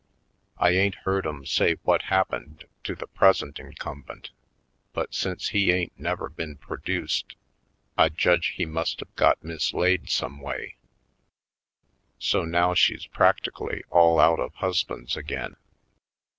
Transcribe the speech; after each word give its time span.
I 0.57 0.71
ain't 0.71 0.95
heard 1.03 1.27
'em 1.27 1.45
say 1.45 1.75
what 1.83 2.01
happened 2.05 2.65
to 2.85 2.95
the 2.95 3.05
present 3.05 3.59
incumbent 3.59 4.31
but 4.93 5.13
since 5.13 5.49
he 5.49 5.71
ain't 5.71 5.93
never 5.95 6.27
been 6.27 6.57
produced, 6.57 7.35
I 7.99 8.09
judge 8.09 8.53
he 8.57 8.65
must've 8.65 9.15
got 9.15 9.43
mislaid 9.43 10.09
someway, 10.09 10.77
so 12.17 12.45
now 12.45 12.73
she's 12.73 13.05
practi 13.05 13.55
cally 13.55 13.83
all 13.91 14.19
out 14.19 14.39
of 14.39 14.55
husbands 14.55 15.15
again. 15.15 15.55